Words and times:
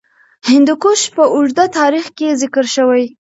هندوکش 0.49 1.01
په 1.15 1.23
اوږده 1.33 1.65
تاریخ 1.79 2.05
کې 2.17 2.37
ذکر 2.41 2.65
شوی. 2.75 3.05